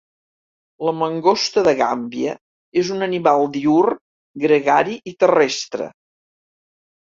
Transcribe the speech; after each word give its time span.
La 0.87 0.93
mangosta 1.01 1.63
de 1.67 1.73
Gàmbia 1.81 2.33
és 2.83 2.91
un 2.97 3.09
animal 3.09 3.47
diürn, 3.59 4.03
gregari 4.47 4.99
i 5.15 5.17
terrestre. 5.23 5.95